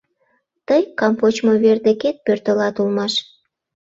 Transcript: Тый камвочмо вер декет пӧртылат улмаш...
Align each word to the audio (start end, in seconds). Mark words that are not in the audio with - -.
Тый 0.67 0.83
камвочмо 0.99 1.53
вер 1.63 1.77
декет 1.85 2.17
пӧртылат 2.25 2.75
улмаш... 2.81 3.13